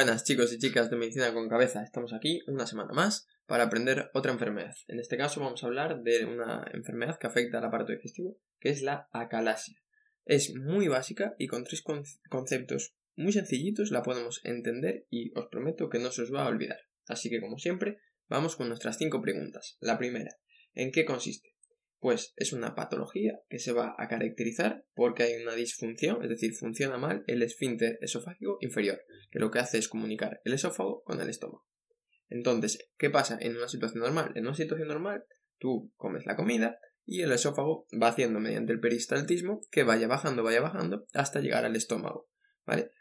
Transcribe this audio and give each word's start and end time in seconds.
Buenas 0.00 0.24
chicos 0.24 0.50
y 0.54 0.58
chicas 0.58 0.88
de 0.88 0.96
Medicina 0.96 1.34
con 1.34 1.46
Cabeza, 1.50 1.82
estamos 1.82 2.14
aquí 2.14 2.40
una 2.46 2.66
semana 2.66 2.94
más 2.94 3.28
para 3.44 3.64
aprender 3.64 4.10
otra 4.14 4.32
enfermedad. 4.32 4.74
En 4.88 4.98
este 4.98 5.18
caso 5.18 5.40
vamos 5.40 5.62
a 5.62 5.66
hablar 5.66 6.00
de 6.00 6.24
una 6.24 6.66
enfermedad 6.72 7.18
que 7.18 7.26
afecta 7.26 7.58
al 7.58 7.66
aparato 7.66 7.92
digestivo, 7.92 8.38
que 8.60 8.70
es 8.70 8.80
la 8.80 9.10
acalasia. 9.12 9.76
Es 10.24 10.54
muy 10.54 10.88
básica 10.88 11.34
y 11.36 11.48
con 11.48 11.64
tres 11.64 11.84
conceptos 12.30 12.94
muy 13.14 13.32
sencillitos 13.32 13.90
la 13.90 14.02
podemos 14.02 14.40
entender 14.42 15.06
y 15.10 15.38
os 15.38 15.48
prometo 15.48 15.90
que 15.90 15.98
no 15.98 16.10
se 16.10 16.22
os 16.22 16.32
va 16.32 16.44
a 16.44 16.48
olvidar. 16.48 16.80
Así 17.06 17.28
que 17.28 17.42
como 17.42 17.58
siempre, 17.58 17.98
vamos 18.26 18.56
con 18.56 18.68
nuestras 18.68 18.96
cinco 18.96 19.20
preguntas. 19.20 19.76
La 19.80 19.98
primera, 19.98 20.34
¿en 20.72 20.92
qué 20.92 21.04
consiste? 21.04 21.49
Pues 22.00 22.32
es 22.36 22.52
una 22.52 22.74
patología 22.74 23.40
que 23.48 23.58
se 23.58 23.72
va 23.72 23.94
a 23.98 24.08
caracterizar 24.08 24.84
porque 24.94 25.22
hay 25.22 25.42
una 25.42 25.54
disfunción, 25.54 26.22
es 26.22 26.30
decir, 26.30 26.54
funciona 26.54 26.96
mal 26.96 27.22
el 27.26 27.42
esfínter 27.42 27.98
esofágico 28.00 28.56
inferior, 28.60 29.00
que 29.30 29.38
lo 29.38 29.50
que 29.50 29.58
hace 29.58 29.78
es 29.78 29.88
comunicar 29.88 30.40
el 30.44 30.54
esófago 30.54 31.02
con 31.04 31.20
el 31.20 31.28
estómago. 31.28 31.66
Entonces, 32.30 32.90
¿qué 32.96 33.10
pasa 33.10 33.36
en 33.40 33.56
una 33.56 33.68
situación 33.68 34.00
normal? 34.00 34.32
En 34.34 34.46
una 34.46 34.54
situación 34.54 34.88
normal, 34.88 35.24
tú 35.58 35.92
comes 35.96 36.24
la 36.24 36.36
comida 36.36 36.78
y 37.04 37.22
el 37.22 37.32
esófago 37.32 37.86
va 38.00 38.08
haciendo 38.08 38.40
mediante 38.40 38.72
el 38.72 38.80
peristaltismo 38.80 39.60
que 39.70 39.82
vaya 39.82 40.08
bajando, 40.08 40.42
vaya 40.42 40.60
bajando 40.60 41.06
hasta 41.12 41.40
llegar 41.40 41.64
al 41.64 41.76
estómago, 41.76 42.30
¿vale? 42.64 42.92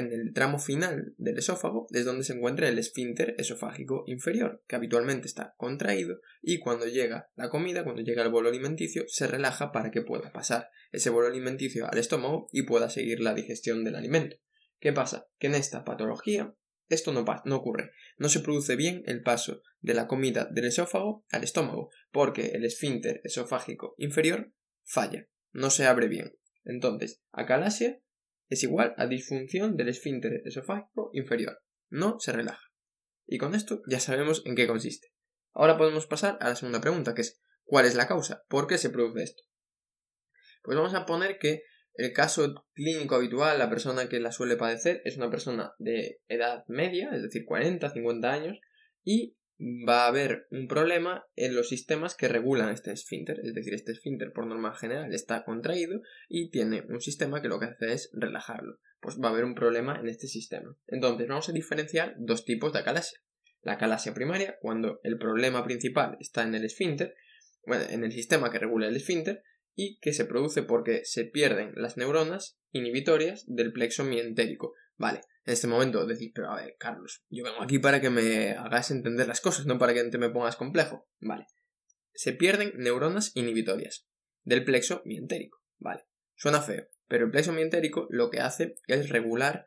En 0.00 0.12
el 0.12 0.32
tramo 0.32 0.58
final 0.58 1.14
del 1.16 1.38
esófago 1.38 1.86
es 1.90 2.04
donde 2.04 2.24
se 2.24 2.32
encuentra 2.32 2.68
el 2.68 2.78
esfínter 2.78 3.34
esofágico 3.38 4.04
inferior, 4.06 4.62
que 4.66 4.76
habitualmente 4.76 5.26
está 5.26 5.54
contraído 5.56 6.20
y 6.42 6.58
cuando 6.58 6.86
llega 6.86 7.30
la 7.36 7.48
comida, 7.48 7.84
cuando 7.84 8.02
llega 8.02 8.22
el 8.22 8.30
bolo 8.30 8.48
alimenticio, 8.48 9.04
se 9.06 9.26
relaja 9.26 9.72
para 9.72 9.90
que 9.90 10.02
pueda 10.02 10.32
pasar 10.32 10.68
ese 10.90 11.10
bolo 11.10 11.28
alimenticio 11.28 11.86
al 11.90 11.98
estómago 11.98 12.48
y 12.52 12.62
pueda 12.62 12.90
seguir 12.90 13.20
la 13.20 13.34
digestión 13.34 13.84
del 13.84 13.94
alimento. 13.94 14.36
¿Qué 14.80 14.92
pasa? 14.92 15.28
Que 15.38 15.46
en 15.46 15.54
esta 15.54 15.84
patología 15.84 16.54
esto 16.88 17.12
no, 17.12 17.24
no 17.44 17.56
ocurre. 17.56 17.92
No 18.18 18.28
se 18.28 18.40
produce 18.40 18.74
bien 18.76 19.02
el 19.06 19.22
paso 19.22 19.62
de 19.80 19.94
la 19.94 20.08
comida 20.08 20.48
del 20.50 20.66
esófago 20.66 21.24
al 21.30 21.44
estómago, 21.44 21.90
porque 22.10 22.48
el 22.48 22.64
esfínter 22.64 23.20
esofágico 23.24 23.94
inferior 23.96 24.52
falla, 24.82 25.28
no 25.52 25.70
se 25.70 25.86
abre 25.86 26.08
bien. 26.08 26.36
Entonces, 26.64 27.22
acalasia 27.30 28.00
es 28.50 28.62
igual 28.64 28.94
a 28.98 29.06
disfunción 29.06 29.76
del 29.76 29.88
esfínter 29.88 30.42
esofágico 30.44 31.10
inferior. 31.14 31.62
No 31.88 32.18
se 32.20 32.32
relaja. 32.32 32.62
Y 33.26 33.38
con 33.38 33.54
esto 33.54 33.80
ya 33.88 34.00
sabemos 34.00 34.42
en 34.44 34.56
qué 34.56 34.66
consiste. 34.66 35.08
Ahora 35.54 35.78
podemos 35.78 36.06
pasar 36.06 36.36
a 36.40 36.48
la 36.48 36.56
segunda 36.56 36.80
pregunta, 36.80 37.14
que 37.14 37.22
es 37.22 37.40
¿cuál 37.64 37.86
es 37.86 37.94
la 37.94 38.08
causa? 38.08 38.42
¿Por 38.48 38.66
qué 38.66 38.76
se 38.76 38.90
produce 38.90 39.22
esto? 39.22 39.42
Pues 40.62 40.76
vamos 40.76 40.94
a 40.94 41.06
poner 41.06 41.38
que 41.38 41.62
el 41.94 42.12
caso 42.12 42.66
clínico 42.72 43.14
habitual, 43.14 43.58
la 43.58 43.70
persona 43.70 44.08
que 44.08 44.20
la 44.20 44.32
suele 44.32 44.56
padecer, 44.56 45.00
es 45.04 45.16
una 45.16 45.30
persona 45.30 45.72
de 45.78 46.20
edad 46.28 46.64
media, 46.66 47.10
es 47.12 47.22
decir, 47.22 47.44
40, 47.44 47.90
50 47.90 48.32
años, 48.32 48.58
y 49.04 49.36
va 49.60 50.04
a 50.04 50.08
haber 50.08 50.46
un 50.50 50.66
problema 50.68 51.24
en 51.36 51.54
los 51.54 51.68
sistemas 51.68 52.14
que 52.14 52.28
regulan 52.28 52.70
este 52.70 52.92
esfínter, 52.92 53.40
es 53.44 53.54
decir, 53.54 53.74
este 53.74 53.92
esfínter 53.92 54.32
por 54.32 54.46
norma 54.46 54.74
general 54.74 55.12
está 55.12 55.44
contraído 55.44 56.00
y 56.28 56.50
tiene 56.50 56.82
un 56.88 57.00
sistema 57.00 57.42
que 57.42 57.48
lo 57.48 57.60
que 57.60 57.66
hace 57.66 57.92
es 57.92 58.10
relajarlo. 58.14 58.78
Pues 59.00 59.18
va 59.22 59.28
a 59.28 59.32
haber 59.32 59.44
un 59.44 59.54
problema 59.54 59.98
en 60.00 60.08
este 60.08 60.26
sistema. 60.28 60.76
Entonces 60.86 61.28
vamos 61.28 61.48
a 61.48 61.52
diferenciar 61.52 62.14
dos 62.18 62.44
tipos 62.44 62.72
de 62.72 62.80
acalasia. 62.80 63.18
La 63.62 63.72
acalasia 63.72 64.14
primaria, 64.14 64.56
cuando 64.60 65.00
el 65.02 65.18
problema 65.18 65.62
principal 65.64 66.16
está 66.20 66.42
en 66.42 66.54
el 66.54 66.64
esfínter, 66.64 67.14
bueno, 67.66 67.84
en 67.90 68.04
el 68.04 68.12
sistema 68.12 68.50
que 68.50 68.58
regula 68.58 68.88
el 68.88 68.96
esfínter, 68.96 69.42
y 69.74 69.98
que 70.00 70.12
se 70.12 70.24
produce 70.24 70.62
porque 70.62 71.04
se 71.04 71.24
pierden 71.24 71.72
las 71.74 71.96
neuronas 71.96 72.58
inhibitorias 72.72 73.44
del 73.46 73.72
plexo 73.72 74.04
mientérico. 74.04 74.74
Vale, 74.96 75.22
en 75.44 75.52
este 75.52 75.66
momento 75.66 76.06
decir, 76.06 76.32
pero 76.34 76.50
a 76.50 76.56
ver, 76.56 76.76
Carlos, 76.78 77.24
yo 77.28 77.44
vengo 77.44 77.62
aquí 77.62 77.78
para 77.78 78.00
que 78.00 78.10
me 78.10 78.52
hagas 78.52 78.90
entender 78.90 79.26
las 79.26 79.40
cosas, 79.40 79.66
no 79.66 79.78
para 79.78 79.94
que 79.94 80.04
te 80.04 80.18
me 80.18 80.30
pongas 80.30 80.56
complejo. 80.56 81.08
Vale. 81.20 81.46
Se 82.12 82.32
pierden 82.32 82.72
neuronas 82.76 83.32
inhibitorias 83.34 84.06
del 84.42 84.64
plexo 84.64 85.02
mientérico. 85.04 85.62
Vale. 85.78 86.04
Suena 86.34 86.60
feo, 86.60 86.88
pero 87.06 87.24
el 87.24 87.30
plexo 87.30 87.52
mientérico 87.52 88.06
lo 88.10 88.30
que 88.30 88.40
hace 88.40 88.76
es 88.86 89.08
regular 89.08 89.66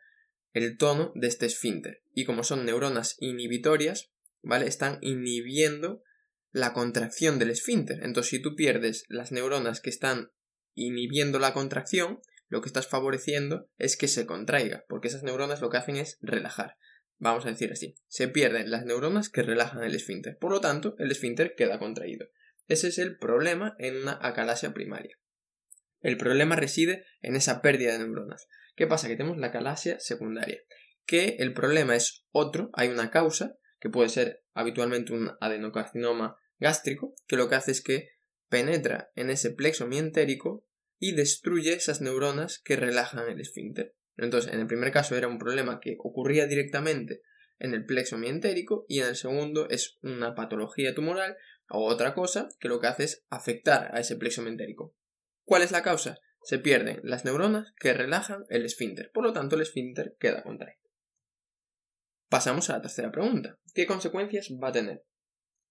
el 0.53 0.77
tono 0.77 1.11
de 1.15 1.27
este 1.27 1.47
esfínter. 1.47 2.03
Y 2.13 2.25
como 2.25 2.43
son 2.43 2.65
neuronas 2.65 3.15
inhibitorias, 3.19 4.11
¿vale? 4.41 4.67
Están 4.67 4.99
inhibiendo 5.01 6.03
la 6.51 6.73
contracción 6.73 7.39
del 7.39 7.49
esfínter. 7.49 8.03
Entonces, 8.03 8.29
si 8.29 8.41
tú 8.41 8.55
pierdes 8.55 9.05
las 9.07 9.31
neuronas 9.31 9.81
que 9.81 9.89
están 9.89 10.31
inhibiendo 10.75 11.39
la 11.39 11.53
contracción, 11.53 12.21
lo 12.53 12.61
que 12.61 12.67
estás 12.67 12.87
favoreciendo 12.87 13.67
es 13.79 13.97
que 13.97 14.07
se 14.07 14.27
contraiga, 14.27 14.85
porque 14.87 15.07
esas 15.07 15.23
neuronas 15.23 15.59
lo 15.59 15.71
que 15.71 15.77
hacen 15.77 15.95
es 15.95 16.19
relajar. 16.21 16.77
Vamos 17.17 17.47
a 17.47 17.49
decir 17.49 17.71
así, 17.71 17.95
se 18.07 18.27
pierden 18.27 18.69
las 18.69 18.85
neuronas 18.85 19.29
que 19.29 19.41
relajan 19.41 19.83
el 19.83 19.95
esfínter, 19.95 20.37
por 20.37 20.51
lo 20.51 20.61
tanto, 20.61 20.93
el 20.99 21.09
esfínter 21.09 21.55
queda 21.57 21.79
contraído. 21.79 22.27
Ese 22.67 22.89
es 22.89 22.99
el 22.99 23.17
problema 23.17 23.75
en 23.79 23.97
una 23.97 24.19
acalasia 24.21 24.71
primaria. 24.71 25.17
El 26.01 26.15
problema 26.17 26.55
reside 26.55 27.05
en 27.21 27.35
esa 27.35 27.59
pérdida 27.63 27.93
de 27.93 28.05
neuronas. 28.05 28.47
¿Qué 28.75 28.85
pasa? 28.85 29.07
Que 29.07 29.15
tenemos 29.15 29.39
la 29.39 29.47
acalasia 29.47 29.99
secundaria, 29.99 30.59
que 31.07 31.37
el 31.39 31.53
problema 31.53 31.95
es 31.95 32.23
otro, 32.29 32.69
hay 32.73 32.89
una 32.89 33.09
causa, 33.09 33.55
que 33.79 33.89
puede 33.89 34.09
ser 34.09 34.43
habitualmente 34.53 35.11
un 35.11 35.31
adenocarcinoma 35.41 36.37
gástrico, 36.59 37.15
que 37.25 37.35
lo 37.35 37.49
que 37.49 37.55
hace 37.55 37.71
es 37.71 37.81
que 37.81 38.09
penetra 38.47 39.09
en 39.15 39.31
ese 39.31 39.49
plexo 39.49 39.87
mientérico 39.87 40.67
y 41.03 41.11
destruye 41.11 41.73
esas 41.73 41.99
neuronas 41.99 42.59
que 42.59 42.77
relajan 42.77 43.29
el 43.29 43.41
esfínter. 43.41 43.93
Entonces, 44.15 44.53
en 44.53 44.61
el 44.61 44.67
primer 44.67 44.93
caso 44.93 45.17
era 45.17 45.27
un 45.27 45.37
problema 45.37 45.81
que 45.81 45.97
ocurría 45.99 46.47
directamente 46.47 47.19
en 47.59 47.73
el 47.73 47.83
plexo 47.83 48.17
mientérico 48.17 48.85
y 48.87 49.01
en 49.01 49.07
el 49.07 49.17
segundo 49.17 49.67
es 49.69 49.97
una 50.01 50.33
patología 50.33 50.95
tumoral 50.95 51.35
o 51.67 51.83
otra 51.83 52.13
cosa 52.13 52.47
que 52.57 52.69
lo 52.69 52.79
que 52.79 52.87
hace 52.87 53.03
es 53.03 53.25
afectar 53.29 53.93
a 53.93 53.99
ese 53.99 54.15
plexo 54.15 54.43
mientérico. 54.43 54.95
¿Cuál 55.43 55.63
es 55.63 55.71
la 55.71 55.83
causa? 55.83 56.19
Se 56.41 56.57
pierden 56.57 57.01
las 57.03 57.25
neuronas 57.25 57.73
que 57.81 57.93
relajan 57.93 58.45
el 58.47 58.63
esfínter, 58.63 59.11
por 59.13 59.25
lo 59.25 59.33
tanto 59.33 59.57
el 59.57 59.63
esfínter 59.63 60.15
queda 60.21 60.41
contraído. 60.41 60.79
Pasamos 62.29 62.69
a 62.69 62.77
la 62.77 62.81
tercera 62.81 63.11
pregunta. 63.11 63.59
¿Qué 63.73 63.85
consecuencias 63.85 64.47
va 64.51 64.69
a 64.69 64.73
tener? 64.73 65.03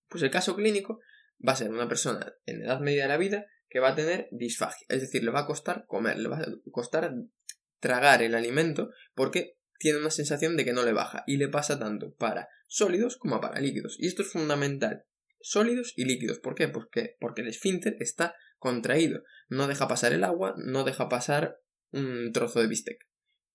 Pues 0.09 0.23
el 0.25 0.31
caso 0.31 0.55
clínico 0.55 1.01
va 1.47 1.53
a 1.53 1.57
ser 1.57 1.71
una 1.71 1.89
persona 1.89 2.35
en 2.45 2.61
edad 2.61 2.81
media 2.81 3.05
de 3.05 3.09
la 3.09 3.17
vida 3.17 3.47
que 3.73 3.81
va 3.81 3.93
a 3.93 3.95
tener 3.95 4.29
disfagia, 4.31 4.85
es 4.91 5.01
decir, 5.01 5.25
le 5.25 5.31
va 5.31 5.41
a 5.41 5.47
costar 5.47 5.87
comer, 5.87 6.19
le 6.19 6.29
va 6.29 6.37
a 6.37 6.47
costar 6.71 7.11
tragar 7.81 8.23
el 8.23 8.35
alimento 8.35 8.91
porque 9.15 9.57
tiene 9.79 9.99
una 9.99 10.11
sensación 10.11 10.59
de 10.59 10.67
que 10.67 10.75
no 10.75 10.85
le 10.85 10.93
baja 10.93 11.25
y 11.27 11.39
le 11.39 11.49
pasa 11.49 11.79
tanto 11.79 12.15
para 12.17 12.51
sólidos 12.67 13.17
como 13.17 13.41
para 13.41 13.63
líquidos. 13.63 13.97
Y 13.99 14.09
esto 14.09 14.21
es 14.21 14.31
fundamental. 14.31 15.07
Sólidos 15.41 15.95
y 15.97 16.05
líquidos. 16.05 16.39
¿Por 16.39 16.55
qué? 16.55 16.69
Porque, 16.69 17.17
porque 17.19 17.41
el 17.41 17.49
esfínter 17.49 17.97
está 17.99 18.35
contraído. 18.59 19.23
No 19.49 19.67
deja 19.67 19.89
pasar 19.89 20.13
el 20.13 20.23
agua, 20.23 20.55
no 20.59 20.85
deja 20.85 21.09
pasar 21.09 21.57
un 21.93 22.31
trozo 22.31 22.61
de 22.61 22.69
bistec. 22.69 22.99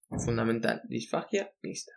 Fundamental. 0.09 0.81
Disfagia 0.85 1.53
mixta. 1.61 1.93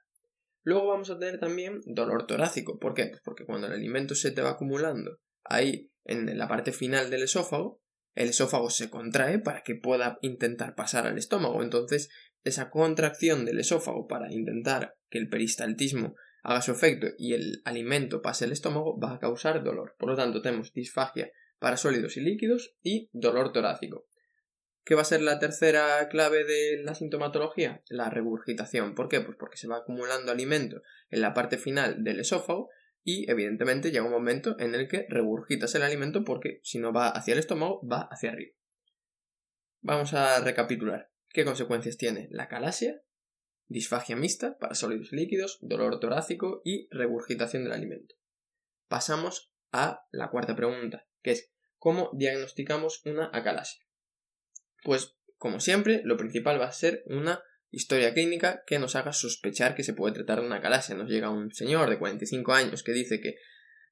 Luego 0.62 0.88
vamos 0.88 1.08
a 1.08 1.18
tener 1.18 1.40
también 1.40 1.78
dolor 1.86 2.26
torácico. 2.26 2.78
¿Por 2.78 2.92
qué? 2.92 3.06
Pues 3.06 3.22
porque 3.24 3.46
cuando 3.46 3.66
el 3.66 3.72
alimento 3.72 4.14
se 4.14 4.30
te 4.30 4.42
va 4.42 4.50
acumulando 4.50 5.18
ahí 5.42 5.90
en 6.04 6.36
la 6.36 6.48
parte 6.48 6.72
final 6.72 7.08
del 7.08 7.22
esófago, 7.22 7.80
el 8.14 8.28
esófago 8.28 8.70
se 8.70 8.90
contrae 8.90 9.38
para 9.38 9.62
que 9.62 9.74
pueda 9.74 10.18
intentar 10.22 10.74
pasar 10.74 11.06
al 11.06 11.18
estómago. 11.18 11.62
Entonces, 11.62 12.10
esa 12.44 12.70
contracción 12.70 13.44
del 13.44 13.60
esófago 13.60 14.06
para 14.06 14.32
intentar 14.32 14.96
que 15.08 15.18
el 15.18 15.28
peristaltismo 15.28 16.14
haga 16.42 16.62
su 16.62 16.72
efecto 16.72 17.08
y 17.18 17.34
el 17.34 17.60
alimento 17.64 18.22
pase 18.22 18.46
al 18.46 18.52
estómago 18.52 18.98
va 18.98 19.14
a 19.14 19.18
causar 19.18 19.62
dolor. 19.62 19.94
Por 19.98 20.10
lo 20.10 20.16
tanto, 20.16 20.40
tenemos 20.40 20.72
disfagia 20.72 21.30
para 21.58 21.76
sólidos 21.76 22.16
y 22.16 22.20
líquidos 22.20 22.74
y 22.82 23.10
dolor 23.12 23.52
torácico. 23.52 24.06
¿Qué 24.84 24.94
va 24.94 25.02
a 25.02 25.04
ser 25.04 25.20
la 25.20 25.38
tercera 25.38 26.08
clave 26.08 26.44
de 26.44 26.82
la 26.82 26.94
sintomatología? 26.94 27.82
La 27.88 28.08
regurgitación. 28.08 28.94
¿Por 28.94 29.08
qué? 29.08 29.20
Pues 29.20 29.36
porque 29.38 29.58
se 29.58 29.68
va 29.68 29.76
acumulando 29.76 30.32
alimento 30.32 30.82
en 31.10 31.20
la 31.20 31.34
parte 31.34 31.58
final 31.58 32.02
del 32.02 32.20
esófago 32.20 32.70
y 33.02 33.30
evidentemente 33.30 33.90
llega 33.90 34.04
un 34.04 34.12
momento 34.12 34.56
en 34.58 34.74
el 34.74 34.88
que 34.88 35.06
regurgitas 35.08 35.74
el 35.74 35.82
alimento 35.82 36.24
porque 36.24 36.60
si 36.62 36.78
no 36.78 36.92
va 36.92 37.08
hacia 37.08 37.32
el 37.32 37.38
estómago 37.38 37.80
va 37.86 38.08
hacia 38.10 38.30
arriba. 38.30 38.54
Vamos 39.80 40.12
a 40.12 40.40
recapitular. 40.40 41.10
¿Qué 41.28 41.44
consecuencias 41.44 41.96
tiene 41.96 42.28
la 42.30 42.48
calasia? 42.48 43.02
Disfagia 43.66 44.16
mixta 44.16 44.58
para 44.58 44.74
sólidos 44.74 45.12
líquidos, 45.12 45.58
dolor 45.62 46.00
torácico 46.00 46.60
y 46.64 46.88
regurgitación 46.90 47.64
del 47.64 47.72
alimento. 47.72 48.16
Pasamos 48.88 49.52
a 49.70 50.06
la 50.10 50.30
cuarta 50.30 50.56
pregunta, 50.56 51.06
que 51.22 51.30
es 51.30 51.52
¿cómo 51.78 52.10
diagnosticamos 52.12 53.02
una 53.06 53.30
acalasia? 53.32 53.82
Pues, 54.82 55.16
como 55.36 55.60
siempre, 55.60 56.02
lo 56.04 56.16
principal 56.16 56.60
va 56.60 56.66
a 56.66 56.72
ser 56.72 57.04
una 57.06 57.42
historia 57.70 58.12
clínica 58.12 58.62
que 58.66 58.78
nos 58.78 58.96
haga 58.96 59.12
sospechar 59.12 59.74
que 59.74 59.84
se 59.84 59.94
puede 59.94 60.14
tratar 60.14 60.40
de 60.40 60.46
una 60.46 60.60
calasia. 60.60 60.94
Nos 60.94 61.08
llega 61.08 61.30
un 61.30 61.52
señor 61.52 61.88
de 61.90 61.98
45 61.98 62.52
años 62.52 62.82
que 62.82 62.92
dice 62.92 63.20
que 63.20 63.36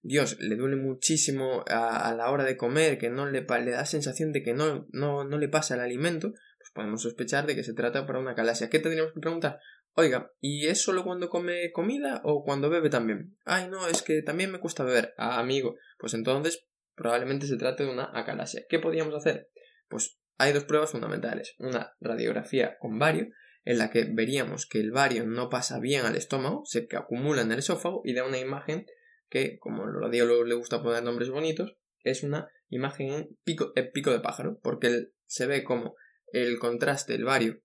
Dios 0.02 0.38
le 0.40 0.56
duele 0.56 0.76
muchísimo 0.76 1.64
a, 1.69 2.14
la 2.14 2.30
hora 2.30 2.44
de 2.44 2.56
comer, 2.56 2.98
que 2.98 3.10
no 3.10 3.28
le, 3.28 3.44
da 3.44 3.84
sensación 3.84 4.32
de 4.32 4.42
que 4.42 4.54
no, 4.54 4.86
no, 4.90 5.25
no, 5.25 5.38
le 5.38 5.48
pasa 5.48 5.75
el 5.75 5.80
alimento, 5.80 6.32
pues 6.58 6.70
podemos 6.72 7.02
sospechar 7.02 7.46
de 7.46 7.56
que 7.56 7.64
se 7.64 7.75
trata 7.75 8.06
para 8.06 8.20
una 8.20 8.34
calasia. 8.34 8.70
¿Qué 8.70 8.78
tendríamos 8.78 9.12
que 9.12 9.20
preguntar? 9.20 9.58
Oiga, 9.94 10.30
¿y 10.40 10.69
es 10.69 10.80
solo 10.80 11.02
cuando 11.02 11.28
come 11.28 11.72
comida 11.72 12.20
o 12.25 12.44
cuando 12.44 12.70
bebe 12.70 12.90
también? 12.90 13.36
Ay, 13.44 13.69
no, 13.69 13.88
es 13.88 14.02
que 14.02 14.22
también 14.22 14.52
me 14.52 14.60
cuesta 14.60 14.84
beber. 14.84 15.14
Ah, 15.16 15.40
amigo, 15.40 15.76
pues 15.98 16.14
entonces 16.14 16.69
probablemente 16.94 17.46
se 17.46 17.56
trate 17.56 17.84
de 17.84 17.90
una 17.90 18.10
acalasia. 18.14 18.62
¿Qué 18.69 18.78
podríamos 18.78 19.14
hacer? 19.14 19.50
Pues 19.88 20.20
hay 20.36 20.52
dos 20.52 20.64
pruebas 20.64 20.90
fundamentales. 20.90 21.54
Una 21.58 21.96
radiografía 22.00 22.78
con 22.78 22.98
bario, 22.98 23.28
en 23.68 23.76
la 23.76 23.90
que 23.90 24.04
veríamos 24.10 24.64
que 24.64 24.80
el 24.80 24.92
bario 24.92 25.26
no 25.26 25.50
pasa 25.50 25.78
bien 25.78 26.06
al 26.06 26.16
estómago, 26.16 26.62
se 26.64 26.88
acumula 26.96 27.42
en 27.42 27.52
el 27.52 27.58
esófago 27.58 28.00
y 28.02 28.14
da 28.14 28.24
una 28.24 28.38
imagen 28.38 28.86
que, 29.28 29.58
como 29.58 29.84
los 29.84 30.00
radiólogos 30.00 30.48
le 30.48 30.54
gusta 30.54 30.82
poner 30.82 31.02
nombres 31.02 31.28
bonitos, 31.28 31.76
es 32.02 32.22
una 32.22 32.48
imagen 32.70 33.12
en 33.12 33.38
pico, 33.44 33.74
pico 33.92 34.10
de 34.10 34.20
pájaro, 34.20 34.58
porque 34.62 35.10
se 35.26 35.46
ve 35.46 35.64
como 35.64 35.96
el 36.32 36.58
contraste 36.58 37.12
del 37.12 37.26
bario 37.26 37.60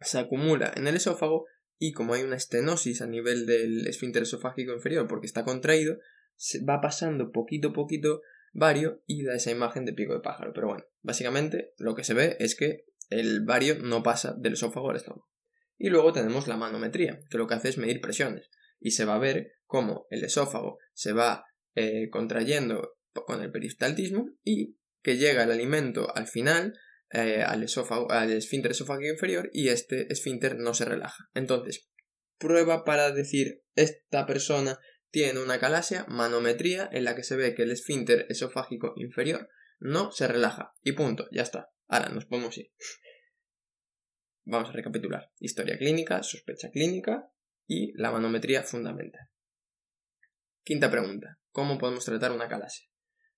se 0.00 0.20
acumula 0.20 0.72
en 0.76 0.86
el 0.86 0.94
esófago 0.94 1.46
y 1.76 1.90
como 1.90 2.14
hay 2.14 2.22
una 2.22 2.36
estenosis 2.36 3.02
a 3.02 3.08
nivel 3.08 3.44
del 3.44 3.88
esfínter 3.88 4.22
esofágico 4.22 4.72
inferior 4.72 5.08
porque 5.08 5.26
está 5.26 5.42
contraído, 5.42 5.98
se 6.36 6.64
va 6.64 6.80
pasando 6.80 7.32
poquito 7.32 7.70
a 7.70 7.72
poquito 7.72 8.22
vario 8.52 9.02
y 9.06 9.24
da 9.24 9.34
esa 9.34 9.50
imagen 9.50 9.86
de 9.86 9.92
pico 9.92 10.12
de 10.12 10.20
pájaro. 10.20 10.52
Pero 10.54 10.68
bueno, 10.68 10.84
básicamente 11.00 11.72
lo 11.78 11.96
que 11.96 12.04
se 12.04 12.14
ve 12.14 12.36
es 12.38 12.54
que 12.54 12.84
el 13.10 13.44
vario 13.44 13.80
no 13.80 14.04
pasa 14.04 14.36
del 14.38 14.52
esófago 14.52 14.90
al 14.90 14.96
estómago. 14.96 15.31
Y 15.82 15.88
luego 15.88 16.12
tenemos 16.12 16.46
la 16.46 16.56
manometría, 16.56 17.18
que 17.28 17.38
lo 17.38 17.48
que 17.48 17.54
hace 17.54 17.68
es 17.68 17.76
medir 17.76 18.00
presiones. 18.00 18.48
Y 18.78 18.92
se 18.92 19.04
va 19.04 19.16
a 19.16 19.18
ver 19.18 19.54
cómo 19.66 20.06
el 20.10 20.22
esófago 20.22 20.78
se 20.94 21.12
va 21.12 21.44
eh, 21.74 22.08
contrayendo 22.08 22.94
con 23.12 23.42
el 23.42 23.50
peristaltismo 23.50 24.30
y 24.44 24.76
que 25.02 25.16
llega 25.16 25.42
el 25.42 25.50
alimento 25.50 26.14
al 26.14 26.28
final 26.28 26.78
eh, 27.10 27.42
al 27.44 27.64
esófago, 27.64 28.12
al 28.12 28.30
esfínter 28.30 28.70
esofágico 28.70 29.12
inferior 29.12 29.50
y 29.52 29.70
este 29.70 30.06
esfínter 30.12 30.56
no 30.56 30.72
se 30.72 30.84
relaja. 30.84 31.28
Entonces, 31.34 31.88
prueba 32.38 32.84
para 32.84 33.10
decir 33.10 33.64
esta 33.74 34.24
persona 34.24 34.78
tiene 35.10 35.40
una 35.40 35.58
calasia, 35.58 36.06
manometría 36.06 36.88
en 36.92 37.02
la 37.02 37.16
que 37.16 37.24
se 37.24 37.34
ve 37.34 37.56
que 37.56 37.64
el 37.64 37.72
esfínter 37.72 38.26
esofágico 38.28 38.92
inferior 38.94 39.48
no 39.80 40.12
se 40.12 40.28
relaja. 40.28 40.74
Y 40.80 40.92
punto, 40.92 41.26
ya 41.32 41.42
está. 41.42 41.70
Ahora 41.88 42.08
nos 42.10 42.26
podemos 42.26 42.56
ir. 42.56 42.70
Vamos 44.44 44.70
a 44.70 44.72
recapitular. 44.72 45.30
Historia 45.38 45.78
clínica, 45.78 46.22
sospecha 46.22 46.70
clínica 46.70 47.30
y 47.66 47.92
la 47.92 48.10
manometría 48.10 48.62
fundamental. 48.62 49.28
Quinta 50.64 50.90
pregunta. 50.90 51.38
¿Cómo 51.50 51.78
podemos 51.78 52.04
tratar 52.04 52.32
una 52.32 52.48
calasia? 52.48 52.88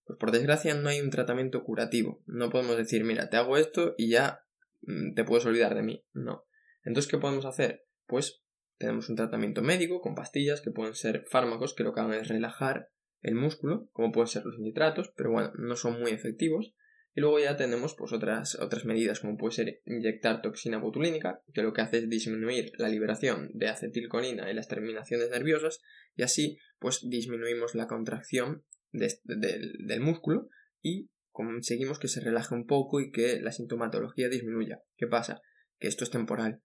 Pues 0.05 0.19
por 0.19 0.31
desgracia 0.31 0.75
no 0.75 0.89
hay 0.89 1.01
un 1.01 1.11
tratamiento 1.11 1.63
curativo. 1.63 2.23
No 2.27 2.51
podemos 2.51 2.77
decir, 2.77 3.05
mira, 3.05 3.29
te 3.29 3.37
hago 3.37 3.57
esto 3.57 3.95
y 3.99 4.11
ya 4.11 4.45
mm, 4.83 5.15
te 5.15 5.25
puedes 5.25 5.45
olvidar 5.47 5.75
de 5.75 5.83
mí. 5.83 6.05
No. 6.13 6.45
Entonces, 6.85 7.11
¿qué 7.11 7.19
podemos 7.19 7.45
hacer? 7.45 7.87
Pues 8.07 8.43
tenemos 8.79 9.09
un 9.09 9.17
tratamiento 9.17 9.63
médico 9.63 10.01
con 10.01 10.15
pastillas 10.15 10.61
que 10.61 10.71
pueden 10.71 10.95
ser 10.95 11.25
fármacos 11.31 11.75
que 11.75 11.85
lo 11.85 11.95
que 11.95 12.01
hagan 12.01 12.21
es 12.21 12.29
relajar 12.29 12.91
el 13.23 13.35
músculo, 13.35 13.89
como 13.93 14.13
pueden 14.13 14.29
ser 14.29 14.45
los 14.45 14.59
nitratos, 14.59 15.13
pero 15.17 15.31
bueno, 15.31 15.53
no 15.57 15.77
son 15.77 15.99
muy 16.01 16.13
efectivos. 16.13 16.75
Y 17.15 17.21
luego 17.21 17.39
ya 17.39 17.57
tenemos 17.57 17.95
pues 17.95 18.13
otras, 18.13 18.57
otras 18.57 18.85
medidas 18.85 19.21
como 19.21 19.37
puede 19.37 19.55
ser 19.55 19.81
inyectar 19.85 20.43
toxina 20.43 20.79
botulínica, 20.79 21.43
que 21.53 21.63
lo 21.63 21.73
que 21.73 21.83
hace 21.83 21.99
es 21.99 22.09
disminuir 22.09 22.73
la 22.77 22.89
liberación 22.89 23.51
de 23.55 23.69
acetilcolina 23.69 24.51
en 24.51 24.57
las 24.57 24.69
terminaciones 24.69 25.31
nerviosas 25.31 25.81
y 26.17 26.23
así 26.23 26.59
pues 26.79 27.01
disminuimos 27.09 27.75
la 27.75 27.87
contracción 27.87 28.65
del 28.91 30.01
músculo 30.01 30.49
y 30.83 31.09
conseguimos 31.31 31.99
que 31.99 32.09
se 32.09 32.21
relaje 32.21 32.55
un 32.55 32.67
poco 32.67 33.01
y 33.01 33.11
que 33.11 33.41
la 33.41 33.53
sintomatología 33.53 34.29
disminuya. 34.29 34.83
¿Qué 34.97 35.07
pasa? 35.07 35.41
Que 35.79 35.89
esto 35.89 36.05
es 36.05 36.11
temporal 36.11 36.63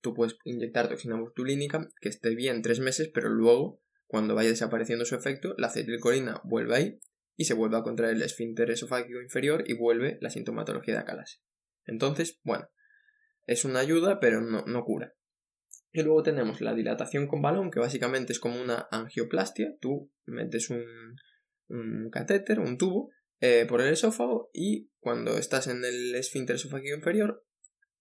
tú 0.00 0.14
puedes 0.14 0.36
inyectar 0.44 0.88
toxina 0.88 1.18
botulínica 1.18 1.88
que 2.00 2.08
esté 2.08 2.34
bien 2.34 2.62
tres 2.62 2.80
meses, 2.80 3.10
pero 3.12 3.28
luego, 3.28 3.80
cuando 4.06 4.34
vaya 4.34 4.50
desapareciendo 4.50 5.04
su 5.04 5.14
efecto, 5.14 5.54
la 5.58 5.68
acetilcolina 5.68 6.40
vuelve 6.44 6.76
ahí 6.76 6.98
y 7.38 7.44
se 7.44 7.54
vuelve 7.54 7.76
a 7.78 7.82
contraer 7.82 8.16
el 8.16 8.22
esfínter 8.22 8.68
esofágico 8.70 9.22
inferior 9.22 9.62
y 9.64 9.72
vuelve 9.74 10.18
la 10.20 10.28
sintomatología 10.28 10.94
de 10.94 11.00
acalasia. 11.00 11.40
Entonces, 11.86 12.40
bueno, 12.42 12.68
es 13.46 13.64
una 13.64 13.78
ayuda, 13.78 14.18
pero 14.18 14.40
no, 14.40 14.84
cura. 14.84 15.14
Y 15.92 16.02
luego 16.02 16.24
tenemos 16.24 16.60
la 16.60 16.74
dilatación 16.74 17.28
con 17.28 17.40
balón, 17.40 17.70
que 17.70 17.78
básicamente 17.78 18.32
es 18.32 18.40
como 18.40 18.60
una 18.60 18.88
angioplastia. 18.90 19.76
Tú 19.80 20.12
metes 20.26 20.68
un, 20.68 20.84
un 21.68 22.10
catéter, 22.10 22.58
un 22.58 22.76
tubo, 22.76 23.10
eh, 23.40 23.66
por 23.68 23.80
el 23.80 23.92
esófago 23.92 24.50
y 24.52 24.90
cuando 24.98 25.38
estás 25.38 25.68
en 25.68 25.84
el 25.84 26.16
esfínter 26.16 26.56
esofágico 26.56 26.96
inferior 26.96 27.46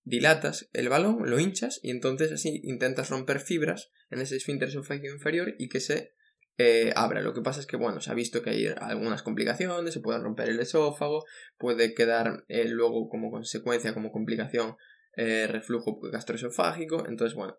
dilatas 0.04 0.68
el 0.74 0.90
balón, 0.90 1.30
lo 1.30 1.40
hinchas 1.40 1.80
y 1.84 1.92
entonces 1.92 2.32
así 2.32 2.60
intentas 2.64 3.12
romper 3.12 3.40
fibras 3.40 3.92
en 4.10 4.20
ese 4.20 4.38
esfínter 4.38 4.70
esofágico 4.70 5.14
inferior 5.14 5.54
y 5.60 5.70
que 5.70 5.80
se 5.80 6.16
eh, 6.58 6.92
abra. 6.96 7.22
Lo 7.22 7.34
que 7.34 7.42
pasa 7.42 7.60
es 7.60 7.68
que, 7.68 7.78
bueno, 7.78 8.02
se 8.02 8.12
ha 8.12 8.16
visto 8.16 8.42
que 8.42 8.50
hay 8.50 8.68
algunas 8.68 9.22
complicaciones, 9.22 9.94
se 9.94 10.00
puede 10.00 10.20
romper 10.20 10.50
el 10.50 10.60
esófago, 10.60 11.24
puede 11.58 11.94
quedar 11.94 12.44
eh, 12.48 12.68
luego 12.68 13.10
como 13.10 13.30
consecuencia, 13.30 13.94
como 13.94 14.12
complicación, 14.12 14.76
eh, 15.16 15.48
reflujo 15.48 16.00
gastroesofágico. 16.00 17.08
Entonces, 17.08 17.36
bueno, 17.36 17.58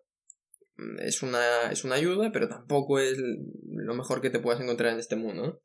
mm, 0.77 0.99
es 0.99 1.23
una, 1.23 1.71
es 1.71 1.85
una 1.85 1.95
ayuda, 1.95 2.31
pero 2.33 2.49
tampoco 2.49 2.99
es 2.99 3.17
lo 3.17 3.93
mejor 3.95 4.21
que 4.21 4.29
te 4.29 4.39
puedas 4.39 4.61
encontrar 4.61 4.93
en 4.93 4.99
este 4.99 5.15
mundo. 5.15 5.61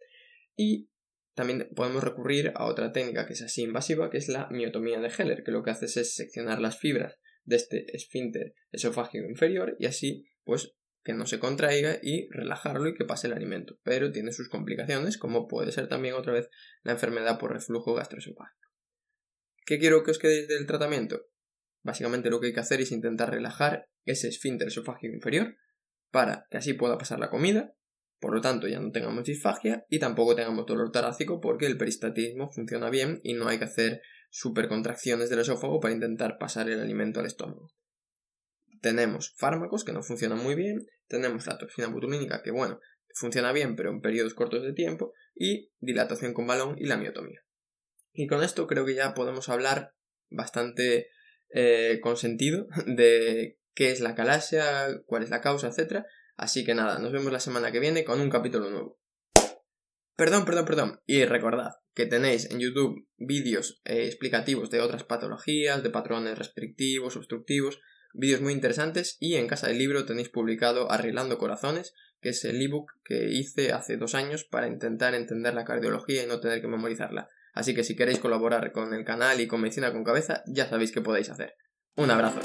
Y 0.56 0.88
también 1.34 1.68
podemos 1.74 2.04
recurrir 2.04 2.52
a 2.54 2.66
otra 2.66 2.92
técnica 2.92 3.26
que 3.26 3.32
es 3.32 3.42
así 3.42 3.62
invasiva, 3.62 4.10
que 4.10 4.18
es 4.18 4.28
la 4.28 4.48
miotomía 4.50 5.00
de 5.00 5.08
Heller, 5.08 5.42
que 5.42 5.50
lo 5.50 5.64
que 5.64 5.72
hace 5.72 5.86
es 5.86 6.14
seccionar 6.14 6.60
las 6.60 6.78
fibras 6.78 7.18
de 7.42 7.56
este 7.56 7.96
esfínter 7.96 8.54
esofágico 8.70 9.28
inferior 9.28 9.76
y 9.80 9.86
así, 9.86 10.24
pues, 10.44 10.76
que 11.04 11.14
no 11.14 11.26
se 11.26 11.38
contraiga 11.38 11.98
y 12.02 12.28
relajarlo 12.30 12.88
y 12.88 12.94
que 12.94 13.04
pase 13.04 13.26
el 13.26 13.34
alimento. 13.34 13.78
Pero 13.82 14.10
tiene 14.10 14.32
sus 14.32 14.48
complicaciones, 14.48 15.18
como 15.18 15.46
puede 15.46 15.70
ser 15.70 15.88
también 15.88 16.14
otra 16.14 16.32
vez 16.32 16.48
la 16.82 16.92
enfermedad 16.92 17.38
por 17.38 17.52
reflujo 17.52 17.94
gastroesofágico. 17.94 18.70
¿Qué 19.66 19.78
quiero 19.78 20.02
que 20.02 20.10
os 20.10 20.18
quedéis 20.18 20.48
del 20.48 20.66
tratamiento? 20.66 21.26
Básicamente 21.82 22.30
lo 22.30 22.40
que 22.40 22.48
hay 22.48 22.54
que 22.54 22.60
hacer 22.60 22.80
es 22.80 22.90
intentar 22.90 23.30
relajar 23.30 23.86
ese 24.04 24.28
esfínter 24.28 24.68
esofágico 24.68 25.14
inferior 25.14 25.56
para 26.10 26.46
que 26.50 26.56
así 26.56 26.72
pueda 26.72 26.98
pasar 26.98 27.18
la 27.18 27.30
comida 27.30 27.74
por 28.24 28.34
lo 28.34 28.40
tanto, 28.40 28.66
ya 28.68 28.80
no 28.80 28.90
tengamos 28.90 29.24
disfagia 29.24 29.84
y 29.90 29.98
tampoco 29.98 30.34
tengamos 30.34 30.64
dolor 30.64 30.90
torácico 30.90 31.42
porque 31.42 31.66
el 31.66 31.76
peristatismo 31.76 32.50
funciona 32.50 32.88
bien 32.88 33.20
y 33.22 33.34
no 33.34 33.48
hay 33.48 33.58
que 33.58 33.66
hacer 33.66 34.00
supercontracciones 34.30 35.28
del 35.28 35.40
esófago 35.40 35.78
para 35.78 35.92
intentar 35.92 36.38
pasar 36.38 36.70
el 36.70 36.80
alimento 36.80 37.20
al 37.20 37.26
estómago. 37.26 37.68
Tenemos 38.84 39.32
fármacos 39.38 39.82
que 39.82 39.94
no 39.94 40.02
funcionan 40.02 40.42
muy 40.42 40.54
bien, 40.54 40.86
tenemos 41.08 41.46
la 41.46 41.56
toxina 41.56 41.88
botulínica 41.88 42.42
que, 42.42 42.50
bueno, 42.50 42.80
funciona 43.14 43.50
bien 43.50 43.76
pero 43.76 43.88
en 43.88 44.02
periodos 44.02 44.34
cortos 44.34 44.62
de 44.62 44.74
tiempo 44.74 45.14
y 45.34 45.72
dilatación 45.80 46.34
con 46.34 46.46
balón 46.46 46.76
y 46.76 46.84
la 46.84 46.98
miotomía. 46.98 47.40
Y 48.12 48.26
con 48.26 48.42
esto 48.42 48.66
creo 48.66 48.84
que 48.84 48.94
ya 48.94 49.14
podemos 49.14 49.48
hablar 49.48 49.94
bastante 50.28 51.08
eh, 51.48 51.98
con 52.02 52.18
sentido 52.18 52.66
de 52.86 53.58
qué 53.72 53.90
es 53.90 54.00
la 54.00 54.14
calasia, 54.14 54.88
cuál 55.06 55.22
es 55.22 55.30
la 55.30 55.40
causa, 55.40 55.68
etc. 55.68 56.04
Así 56.36 56.66
que 56.66 56.74
nada, 56.74 56.98
nos 56.98 57.10
vemos 57.10 57.32
la 57.32 57.40
semana 57.40 57.72
que 57.72 57.80
viene 57.80 58.04
con 58.04 58.20
un 58.20 58.28
capítulo 58.28 58.68
nuevo. 58.68 59.00
Perdón, 60.14 60.44
perdón, 60.44 60.66
perdón. 60.66 61.00
Y 61.06 61.24
recordad 61.24 61.70
que 61.94 62.04
tenéis 62.04 62.50
en 62.50 62.60
YouTube 62.60 63.08
vídeos 63.16 63.80
eh, 63.86 64.04
explicativos 64.04 64.68
de 64.68 64.82
otras 64.82 65.04
patologías, 65.04 65.82
de 65.82 65.88
patrones 65.88 66.36
restrictivos, 66.36 67.16
obstructivos, 67.16 67.80
vídeos 68.14 68.40
muy 68.40 68.52
interesantes 68.52 69.16
y 69.20 69.34
en 69.34 69.46
Casa 69.46 69.68
del 69.68 69.78
Libro 69.78 70.06
tenéis 70.06 70.30
publicado 70.30 70.90
Arreglando 70.90 71.36
Corazones, 71.36 71.94
que 72.20 72.30
es 72.30 72.44
el 72.44 72.62
ebook 72.62 72.92
que 73.04 73.28
hice 73.30 73.72
hace 73.72 73.96
dos 73.96 74.14
años 74.14 74.44
para 74.44 74.68
intentar 74.68 75.14
entender 75.14 75.54
la 75.54 75.64
cardiología 75.64 76.24
y 76.24 76.26
no 76.26 76.40
tener 76.40 76.60
que 76.60 76.68
memorizarla. 76.68 77.28
Así 77.52 77.74
que 77.74 77.84
si 77.84 77.94
queréis 77.94 78.18
colaborar 78.18 78.72
con 78.72 78.94
el 78.94 79.04
canal 79.04 79.40
y 79.40 79.46
con 79.46 79.60
Medicina 79.60 79.92
con 79.92 80.04
Cabeza, 80.04 80.42
ya 80.46 80.68
sabéis 80.68 80.92
que 80.92 81.02
podéis 81.02 81.30
hacer. 81.30 81.54
Un 81.96 82.10
abrazo. 82.10 82.40